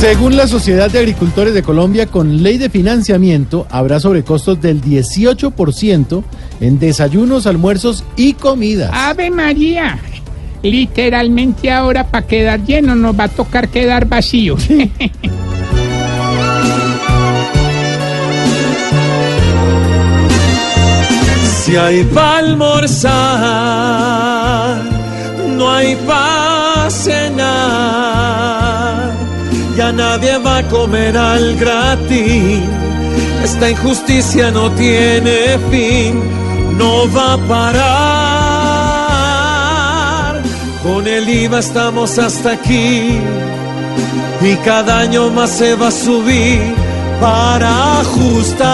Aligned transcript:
Según 0.00 0.36
la 0.36 0.46
Sociedad 0.46 0.90
de 0.90 0.98
Agricultores 0.98 1.54
de 1.54 1.62
Colombia, 1.62 2.06
con 2.06 2.42
ley 2.42 2.58
de 2.58 2.68
financiamiento 2.68 3.66
habrá 3.70 4.00
sobrecostos 4.00 4.60
del 4.60 4.82
18% 4.82 6.22
en 6.60 6.78
desayunos, 6.78 7.46
almuerzos 7.46 8.04
y 8.16 8.34
comidas. 8.34 8.90
Ave 8.92 9.30
María. 9.30 9.98
Literalmente 10.62 11.70
ahora 11.70 12.04
para 12.04 12.26
quedar 12.26 12.64
lleno 12.64 12.94
nos 12.94 13.18
va 13.18 13.24
a 13.24 13.28
tocar 13.28 13.68
quedar 13.68 14.06
vacío. 14.06 14.56
Si 21.64 21.74
hay 21.76 22.04
pa' 22.04 22.38
almorzar, 22.40 23.10
nadie 29.94 30.38
va 30.38 30.58
a 30.58 30.62
comer 30.68 31.16
al 31.16 31.56
gratis. 31.56 32.60
Esta 33.42 33.70
injusticia 33.70 34.50
no 34.50 34.70
tiene 34.72 35.58
fin, 35.70 36.20
no 36.78 37.10
va 37.12 37.34
a 37.34 37.38
parar. 37.38 37.94
Con 40.82 41.06
el 41.06 41.28
IVA 41.28 41.60
estamos 41.60 42.18
hasta 42.18 42.52
aquí 42.52 43.20
y 44.40 44.56
cada 44.64 45.00
año 45.00 45.30
más 45.30 45.50
se 45.50 45.74
va 45.74 45.88
a 45.88 45.90
subir 45.90 46.74
para 47.20 48.00
ajustar. 48.00 48.64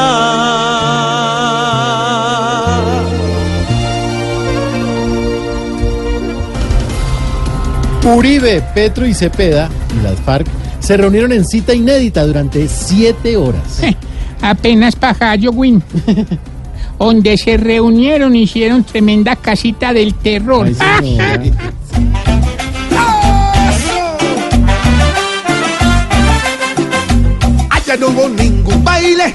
Uribe, 8.04 8.62
Petro 8.74 9.06
y 9.06 9.14
Cepeda 9.14 9.68
y 9.96 10.02
las 10.02 10.18
FARC 10.20 10.59
se 10.80 10.96
reunieron 10.96 11.32
en 11.32 11.44
cita 11.44 11.74
inédita 11.74 12.26
durante 12.26 12.66
siete 12.68 13.36
horas. 13.36 13.82
Apenas 14.42 14.96
pajayo, 14.96 15.52
Win. 15.52 15.82
Donde 16.98 17.38
se 17.38 17.56
reunieron, 17.56 18.36
hicieron 18.36 18.84
tremenda 18.84 19.36
casita 19.36 19.92
del 19.92 20.14
terror. 20.14 20.66
Ay, 20.66 20.74
señora. 20.74 21.42
Allá 27.70 27.96
no 27.98 28.08
hubo 28.08 28.28
ningún 28.28 28.84
baile, 28.84 29.32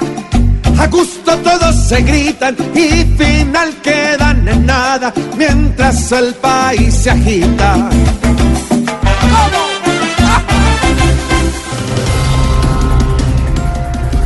a 0.78 0.88
gusto 0.88 1.36
todos 1.38 1.76
se 1.88 2.02
gritan 2.02 2.56
y 2.76 3.04
final 3.18 3.74
quedan 3.82 4.48
en 4.48 4.66
nada 4.66 5.12
mientras 5.36 6.12
el 6.12 6.36
país 6.36 6.94
se 6.94 7.10
agita. 7.10 7.90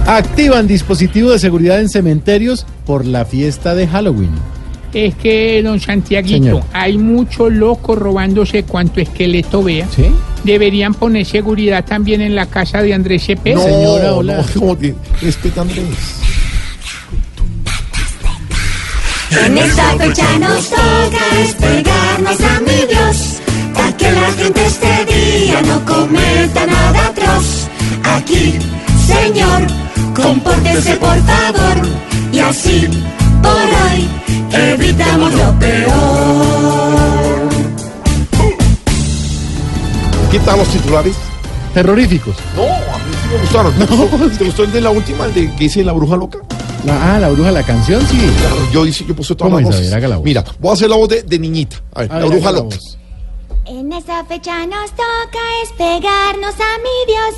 Activan 0.09 0.65
dispositivo 0.65 1.29
de 1.29 1.37
seguridad 1.37 1.79
en 1.79 1.87
cementerios 1.87 2.65
por 2.87 3.05
la 3.05 3.25
fiesta 3.25 3.75
de 3.75 3.87
Halloween. 3.87 4.31
Es 4.91 5.13
que, 5.13 5.61
don 5.61 5.79
Santiaguito, 5.79 6.45
Señor. 6.45 6.63
hay 6.73 6.97
mucho 6.97 7.47
loco 7.47 7.95
robándose 7.95 8.63
cuanto 8.63 9.01
esqueleto 9.01 9.61
vea. 9.61 9.87
¿Sí? 9.95 10.07
Deberían 10.43 10.95
poner 10.95 11.27
seguridad 11.27 11.85
también 11.85 12.21
en 12.21 12.33
la 12.33 12.47
casa 12.47 12.81
de 12.81 12.95
Andrés 12.95 13.23
Cepeda. 13.23 13.61
Señora, 13.61 14.15
hola. 14.15 14.43
respeta 15.21 15.61
Andrés. 15.61 15.85
En 19.45 19.57
esta 19.59 19.95
fecha 19.95 20.39
nos 20.39 20.69
toca 20.69 21.35
despegarnos 21.37 22.41
a 22.41 22.59
mi 22.61 22.87
Dios, 22.91 23.41
para 23.75 23.95
que 23.95 24.11
la 24.11 24.31
gente 24.31 24.65
este 24.65 25.05
día 25.05 25.61
no 25.61 25.85
cometa 25.85 26.65
nada 26.65 27.05
atroz. 27.05 27.67
Aquí, 28.03 28.55
Señor, 29.05 29.88
compórtese 30.21 30.95
por 30.97 31.17
favor, 31.23 31.87
y 32.31 32.39
así, 32.39 32.87
por 33.41 33.51
hoy, 33.51 34.07
evitamos 34.53 35.33
lo 35.33 35.59
peor. 35.59 37.49
¿Qué 40.31 40.39
tal 40.39 40.59
los 40.59 40.67
titulares? 40.67 41.15
Terroríficos. 41.73 42.35
No, 42.55 42.63
a 42.63 42.97
mí 42.99 43.13
sí 43.23 43.29
me 43.33 43.41
gustaron. 43.41 43.73
¿Te, 44.29 44.37
¿Te 44.37 44.43
gustó 44.45 44.63
el 44.63 44.71
de 44.71 44.81
la 44.81 44.89
última, 44.91 45.25
el 45.25 45.33
de 45.33 45.55
que 45.55 45.63
hice 45.65 45.83
La 45.83 45.91
Bruja 45.93 46.15
Loca? 46.15 46.39
La- 46.85 47.15
ah, 47.15 47.19
la 47.19 47.29
bruja, 47.29 47.51
la 47.51 47.63
canción, 47.63 48.01
sí. 48.07 48.17
Claro, 48.39 48.55
yo 48.71 48.85
hice, 48.85 49.05
yo 49.05 49.13
puse 49.15 49.35
todas 49.35 49.51
¿Cómo 49.53 49.59
las 49.59 49.75
voces. 49.77 49.91
ver, 49.91 50.07
la 50.09 50.15
voz. 50.17 50.25
Mira, 50.25 50.43
voy 50.59 50.69
a 50.69 50.73
hacer 50.73 50.89
la 50.89 50.95
voz 50.95 51.09
de, 51.09 51.23
de 51.23 51.39
niñita. 51.39 51.77
A 51.93 52.01
ver, 52.01 52.11
A 52.11 52.15
La 52.15 52.19
ver, 52.21 52.29
Bruja 52.29 52.51
la 52.51 52.59
Loca. 52.59 52.77
En 53.65 53.91
esta 53.93 54.23
fecha 54.25 54.65
nos 54.65 54.89
toca 54.91 55.39
despegarnos 55.61 56.55
a 56.55 56.77
mi 56.79 57.05
Dios, 57.13 57.35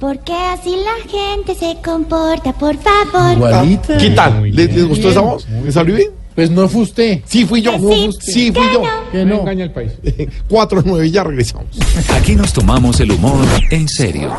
porque 0.00 0.32
así 0.32 0.76
la 0.76 1.10
gente 1.10 1.54
se 1.54 1.76
comporta, 1.84 2.52
por 2.52 2.76
favor. 2.78 3.32
Igualita. 3.36 3.96
¿Qué 3.98 4.10
tal? 4.10 4.40
Muy 4.40 4.52
¿Les, 4.52 4.66
bien. 4.68 4.78
les 4.80 4.88
gustó 4.88 5.10
esa 5.10 5.20
voz? 5.20 5.48
¿Me 5.48 5.72
salió 5.72 5.94
bien? 5.96 6.10
Pues 6.34 6.50
no 6.52 6.68
fue 6.68 6.82
usted. 6.82 7.20
Sí, 7.26 7.44
fui 7.44 7.60
yo. 7.62 7.72
Sí, 7.78 8.10
Sí, 8.20 8.52
fui 8.52 8.62
que 8.68 8.72
yo. 8.74 8.82
no. 8.82 9.10
Que 9.10 9.24
no. 9.24 9.40
engaña 9.40 9.64
el 9.64 9.72
país. 9.72 9.90
Cuatro, 10.48 10.82
nueve, 10.84 11.10
ya 11.10 11.24
regresamos. 11.24 11.66
Aquí 12.14 12.36
nos 12.36 12.52
tomamos 12.52 13.00
el 13.00 13.10
humor 13.10 13.44
en 13.70 13.88
serio. 13.88 14.36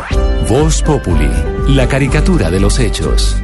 Voz 0.48 0.82
Populi, 0.82 1.30
la 1.68 1.88
caricatura 1.90 2.50
de 2.50 2.60
los 2.62 2.80
hechos. 2.80 3.36